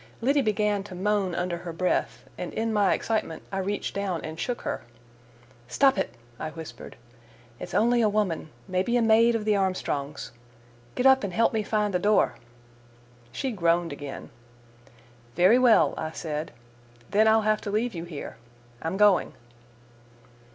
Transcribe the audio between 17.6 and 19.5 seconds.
to leave you here. I'm going."